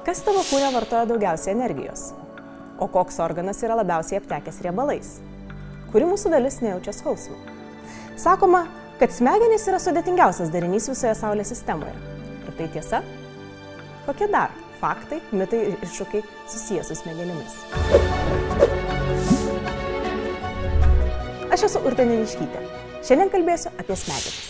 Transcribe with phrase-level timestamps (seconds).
[0.00, 2.06] Kas tavo kūne vartoja daugiausiai energijos?
[2.80, 5.10] O koks organas yra labiausiai aptekęs riebalais?
[5.92, 7.36] Kuri mūsų dalis nejaučia skausmo?
[8.16, 8.62] Sakoma,
[8.96, 11.92] kad smegenys yra sudėtingiausias darinys visoje Saulės sistemoje.
[12.48, 13.02] Ar tai tiesa?
[14.06, 17.60] Kokie dar faktai, mitai ir iššūkiai susijęs su smegenimis?
[21.52, 22.64] Aš esu Urte Neniškytė.
[23.04, 24.42] Šiandien kalbėsiu apie smegenis.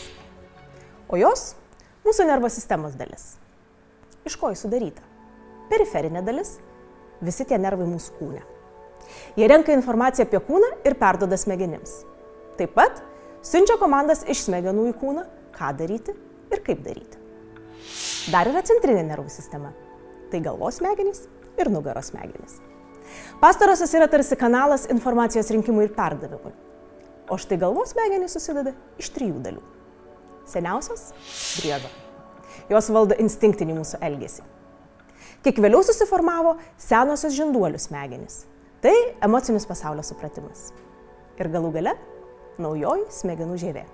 [1.11, 1.57] O jos-
[2.07, 3.33] mūsų nervo sistemos dalis.
[4.23, 5.10] Iš ko jis sudaryta?
[5.71, 6.57] Periferinė dalis-
[7.27, 8.43] visi tie nervai mūsų kūne.
[9.37, 12.05] Jie renka informaciją apie kūną ir perdoda smegenims.
[12.59, 13.03] Taip pat
[13.43, 16.15] siunčia komandas iš smegenų į kūną, ką daryti
[16.51, 17.19] ir kaip daryti.
[18.33, 19.73] Dar yra centrinė nervų sistema.
[20.31, 21.25] Tai galvos smegenys
[21.59, 22.59] ir nugaros smegenys.
[23.41, 26.53] Pastarosios yra tarsi kanalas informacijos rinkimui ir perdavimui.
[27.31, 29.63] O štai galvos smegenys susideda iš trijų dalių.
[30.51, 31.13] Seniausios-
[31.61, 31.91] driežo.
[32.69, 34.43] Jos valdo instinktinį mūsų elgesį.
[35.41, 38.43] Kiek vėliau susiformavo senosios žinduolių smegenys.
[38.85, 38.93] Tai
[39.25, 40.67] emocinis pasaulio supratimas.
[41.41, 41.95] Ir galų gale
[42.61, 43.87] naujoji smegenų žievė.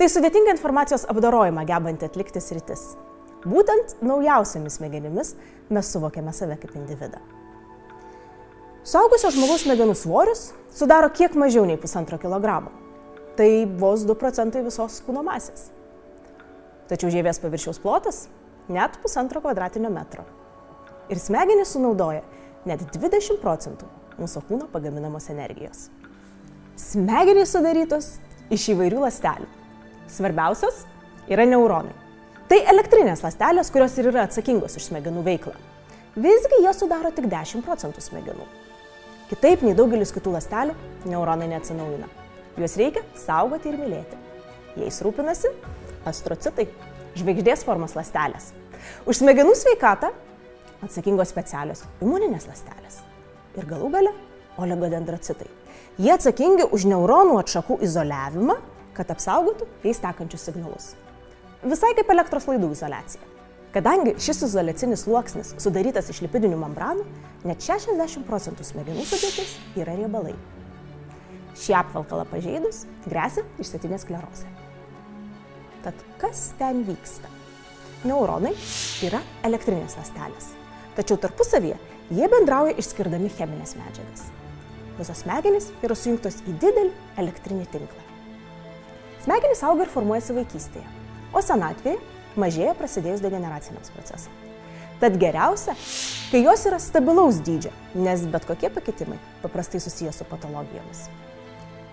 [0.00, 2.94] Tai sudėtinga informacijos apdarojimą gebanti atlikti sritis.
[3.44, 5.34] Būtent naujausiamis smegenimis
[5.68, 7.20] mes suvokiame save kaip individą.
[8.86, 12.72] Suaugusio žmogaus smegenų svoris sudaro kiek mažiau nei pusantro kilogramo.
[13.36, 15.68] Tai vos 2 procentai visos kūno masės.
[16.88, 18.24] Tačiau žievės paviršiaus plotas
[18.72, 20.24] net pusantro kvadratinio metro.
[21.06, 22.24] Ir smegenys sunaudoja
[22.66, 23.86] net 20 procentų
[24.18, 25.86] mūsų kūno pagaminamos energijos.
[26.76, 28.08] Smegenys sudarytos
[28.50, 29.46] iš įvairių ląstelių.
[30.10, 30.82] Svarbiausios
[31.30, 31.94] yra neuronai.
[32.50, 35.54] Tai elektrinės ląstelės, kurios ir yra atsakingos už smegenų veiklą.
[36.18, 38.50] Visgi jie sudaro tik 10 procentų smegenų.
[39.30, 40.74] Kitaip nei daugelis kitų ląstelių,
[41.06, 42.10] neuronai neatsinaujina.
[42.58, 44.18] Juos reikia saugoti ir mylėti.
[44.82, 45.54] Jais rūpinasi
[46.06, 46.66] astrocitai,
[47.18, 48.52] žvaigždės formos ląstelės.
[49.06, 50.12] Už smegenų sveikatą
[50.84, 53.00] atsakingos specialios imuninės ląstelės.
[53.56, 54.12] Ir galų gale
[54.60, 55.48] oligodendrocitai.
[56.00, 58.58] Jie atsakingi už neuronų atšakų izoliavimą,
[58.96, 60.90] kad apsaugotų jais tekančius signalus.
[61.64, 63.22] Visai kaip elektros laidų izolacija.
[63.76, 67.04] Kadangi šis izolacinis sluoksnis sudarytas iš lipidinių membranų,
[67.48, 70.36] net 60 procentų smegenų sudėtis yra riebalai.
[71.56, 74.48] Šį apvalkalą pažeidus grėsia išsėtinė sklerozė.
[75.84, 77.32] Tad kas ten vyksta?
[78.04, 78.52] Neuronai
[79.04, 80.52] yra elektrinės ląstelės.
[80.96, 81.76] Tačiau tarpusavyje
[82.16, 84.26] jie bendrauja išskirdami cheminės medžiagas.
[84.96, 88.04] Visos smegenys yra sujungtos į didelį elektrinį tinklą.
[89.26, 90.86] Smegenys auga ir formuojasi vaikystėje,
[91.36, 91.98] o senatvėje
[92.40, 94.32] mažėja prasidėjus degeneraciniams procesams.
[94.96, 95.74] Tad geriausia,
[96.30, 101.02] kai jos yra stabilaus dydžio, nes bet kokie pakitimai paprastai susijęs su patologijomis.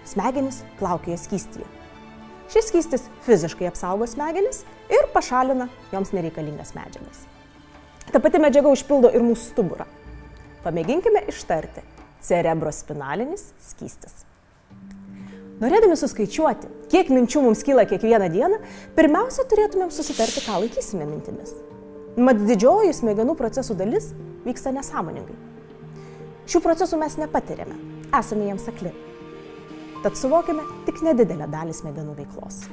[0.07, 1.67] Smegenys plaukioja skystyje.
[2.53, 7.25] Šis skystis fiziškai apsaugo smegenis ir pašalina joms nereikalingas medžiagas.
[8.13, 9.87] Ta pati medžiaga užpildo ir mūsų stuburą.
[10.61, 11.81] Pamėginkime ištarti
[12.23, 14.21] cerebrospinalinis skystis.
[15.63, 18.59] Norėdami suskaičiuoti, kiek minčių mums kyla kiekvieną dieną,
[18.97, 21.55] pirmiausia turėtumėm susitarti, ką laikysime mintimis.
[22.21, 24.11] Mat didžioji smegenų procesų dalis
[24.45, 25.37] vyksta nesąmoningai.
[26.49, 27.79] Šių procesų mes nepatiriame,
[28.13, 28.93] esame jiems akli.
[30.03, 32.65] Tad suvokime tik nedidelę dalį smegenų veiklos.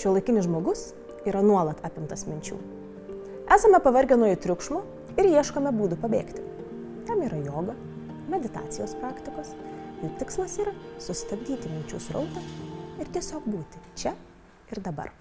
[0.00, 0.88] Šiuolaikinis žmogus
[1.28, 2.81] yra nuolat apimtas minčių.
[3.52, 4.80] Esame pavargę nuo jų triukšmo
[5.18, 6.46] ir ieškome būdų pabėgti.
[7.08, 7.74] Tam yra joga,
[8.32, 9.52] meditacijos praktikos,
[10.02, 12.40] Jų tikslas yra sustabdyti minčių srautą
[12.98, 14.16] ir tiesiog būti čia
[14.72, 15.12] ir dabar.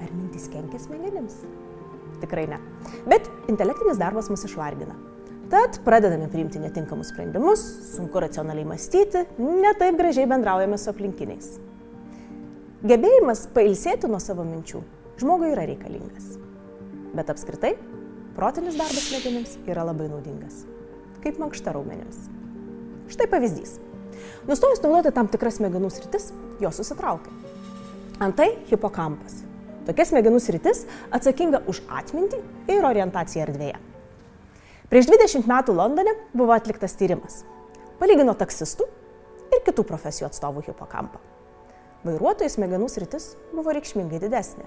[0.00, 1.42] Ar mintis kenkia smegenims?
[2.22, 2.56] Tikrai ne.
[3.04, 4.96] Bet intelektinis darbas mus išvargina.
[5.52, 7.60] Tad pradedame priimti netinkamus sprendimus,
[7.92, 11.52] sunku racionaliai mąstyti, netaip gražiai bendraujame su aplinkiniais.
[12.88, 14.80] Gebėjimas pailsėti nuo savo minčių
[15.20, 16.45] žmogui yra reikalingas.
[17.16, 17.72] Bet apskritai,
[18.36, 20.64] protinis darbas smegenims yra labai naudingas.
[21.24, 22.26] Kaip mankšta raumenims.
[23.08, 23.78] Štai pavyzdys.
[24.48, 26.28] Nustojus naudoti tam tikras smegenų sritis,
[26.60, 27.32] jos susitraukia.
[28.20, 29.40] Antai hipokampas.
[29.86, 30.84] Tokia smegenų sritis
[31.14, 32.42] atsakinga už atmintį
[32.74, 33.78] ir orientaciją erdvėje.
[34.90, 37.44] Prieš 20 metų Londone buvo atliktas tyrimas.
[38.00, 38.86] Palygino taksistų
[39.56, 41.22] ir kitų profesijų atstovų hipokampą.
[42.06, 44.66] Vairuotojų smegenų sritis buvo reikšmingai didesnė.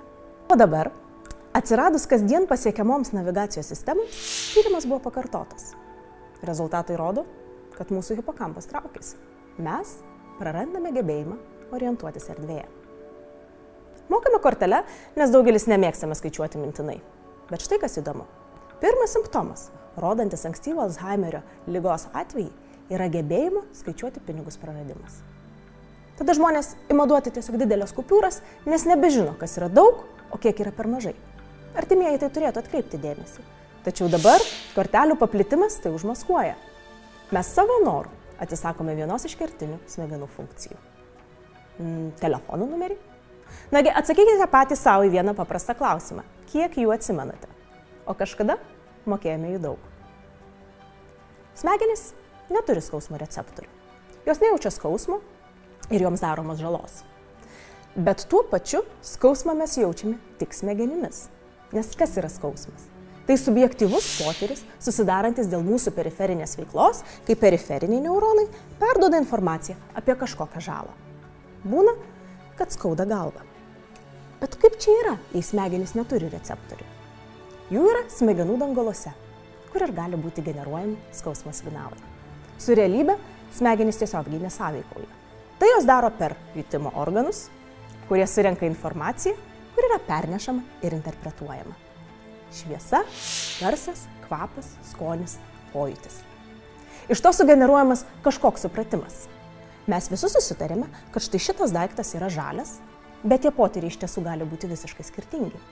[0.50, 0.90] O dabar,
[1.54, 4.18] atsiradus kasdien pasiekiamoms navigacijos sistemoms,
[4.54, 5.74] tyrimas buvo pakartotas.
[6.46, 7.26] Rezultatai rodo,
[7.76, 9.18] kad mūsų hipokampas traukiasi.
[9.60, 9.98] Mes
[10.40, 11.38] prarandame gebėjimą
[11.76, 12.68] orientuotis erdvėje.
[14.10, 14.84] Mokame kortelę,
[15.20, 16.98] nes daugelis nemėgstame skaičiuoti mintinai.
[17.50, 18.26] Bet štai kas įdomu.
[18.82, 19.68] Pirmas simptomas,
[20.00, 22.50] rodantis ankstyvo Alzheimerio lygos atvejį,
[22.90, 25.20] yra gebėjimo skaičiuoti pinigus praradimas.
[26.18, 30.02] Tada žmonės ima duoti tiesiog didelės kupiūras, nes nebežino, kas yra daug,
[30.34, 31.16] o kiek yra per mažai.
[31.78, 33.46] Artimieji tai turėtų atkreipti dėmesį.
[33.86, 34.44] Tačiau dabar
[34.76, 36.56] kortelių paplitimas tai užmaskuoja.
[37.36, 38.12] Mes savo norų
[38.42, 40.78] atsisakome vienos iš kertinių smegenų funkcijų.
[41.80, 42.98] Mm, telefonų numerį?
[43.74, 46.26] Nagi, atsakykite patys savo į vieną paprastą klausimą.
[46.52, 47.50] Kiek jų atsimenate?
[48.10, 48.58] O kažkada
[49.10, 49.90] mokėjome jų daug.
[51.60, 52.12] Smegenys
[52.52, 53.70] neturi skausmo receptorių.
[54.28, 55.20] Jos nejaučia skausmo
[55.90, 57.04] ir joms daromos žalos.
[57.96, 61.28] Bet tuo pačiu skausmą mes jaučiame tik smegenimis.
[61.76, 62.88] Nes kas yra skausmas?
[63.30, 68.48] Tai subjektivus potyris, susidarantis dėl mūsų periferinės veiklos, kai periferiniai neuronai
[68.80, 70.96] perdoda informaciją apie kažkokią žalą.
[71.62, 71.94] Būna,
[72.58, 73.46] kad skauda galva.
[74.40, 76.88] Bet kaip čia yra, jei smegenys neturi receptorių?
[77.70, 79.14] Jų yra smegenų dangaluose,
[79.70, 82.02] kur ir gali būti generuojami skausmo signalai.
[82.58, 83.20] Su realybė
[83.54, 85.12] smegenys tiesiogiai nesąveikauja.
[85.62, 87.46] Tai jos daro per jutimo organus,
[88.10, 89.38] kurie surenka informaciją,
[89.80, 91.76] kur yra pernešama ir interpretuojama
[92.52, 93.04] šviesa,
[93.62, 95.38] garsas, kvapas, skonis,
[95.72, 96.18] pojūtis.
[97.14, 99.28] Iš to sugeneruojamas kažkoks supratimas.
[99.88, 102.76] Mes visi susitarėme, kad štai šitas daiktas yra žalias,
[103.24, 105.64] bet tie potyriai iš tiesų gali būti visiškai skirtingi.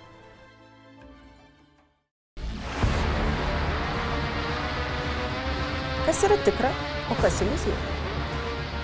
[6.07, 6.71] Kas yra tikra,
[7.11, 7.85] o kas iliuzija?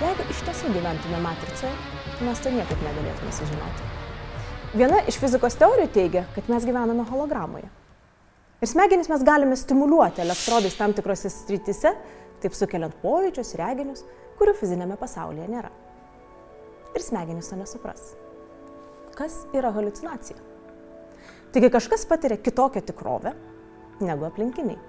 [0.04, 1.76] Jeigu iš tiesų gyventume matricoje,
[2.20, 4.03] mes to niekaip negalėtume sužinoti.
[4.74, 7.68] Viena iš fizikos teorijų teigia, kad mes gyvename hologramoje.
[8.58, 11.92] Ir smegenis mes galime stimuliuoti elektrodais tam tikrose srityse,
[12.42, 14.02] taip sukeliant pojūčius, reginius,
[14.40, 15.70] kurių fizinėme pasaulyje nėra.
[16.98, 18.16] Ir smegenys to nesupras.
[19.14, 20.42] Kas yra halucinacija?
[21.54, 23.38] Taigi kažkas patiria kitokią tikrovę
[24.02, 24.82] negu aplinkiniai.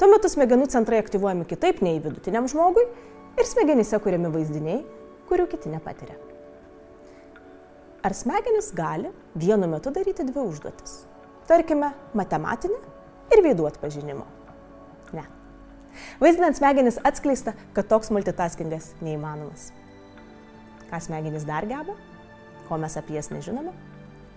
[0.00, 2.88] Tuo metu smegenų centrai aktyvuojami kitaip nei vidutiniam žmogui
[3.38, 4.80] ir smegenyse kuriami vaizdiniai,
[5.30, 6.18] kurių kiti nepatiria.
[8.06, 11.00] Ar smegenys gali vienu metu daryti dvi užduotis?
[11.48, 12.76] Tarkime, matematinį
[13.34, 14.22] ir veidų atpažinimo.
[15.16, 15.24] Ne.
[16.22, 19.72] Vaizdinant smegenis atskleista, kad toks multitaskingas neįmanomas.
[20.86, 21.96] Ką smegenys dar geba,
[22.68, 23.74] ko mes apie jas nežinome,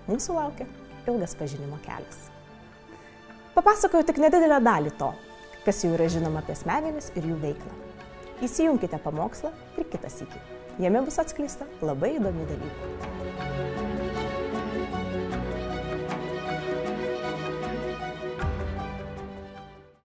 [0.09, 0.65] mūsų laukia
[1.05, 2.25] ilgas pažinimo kelias.
[3.53, 5.13] Papasakoju tik nedidelę dalį to,
[5.67, 7.77] kas jau yra žinoma apie smegenis ir jų veiklą.
[8.49, 10.45] Įsijunkite pamokslą ir kitą sykį.
[10.81, 13.18] Jame bus atskleista labai įdomių dalykų.